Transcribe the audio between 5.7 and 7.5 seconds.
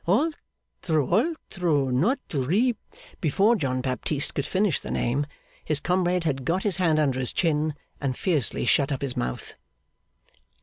comrade had got his hand under his